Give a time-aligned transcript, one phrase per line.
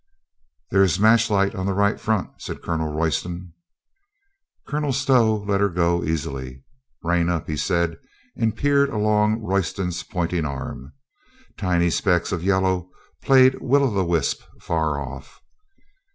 [0.71, 3.53] "There is match light on the right front," said Colonel Royston.
[4.65, 6.63] Colonel Stow let her go easily.
[7.03, 7.97] "Rein up," he said,
[8.35, 10.93] and peered along Royston's pointing arm.
[11.55, 12.89] Tiny specks of yellow
[13.21, 15.39] played will o' the wisp far off.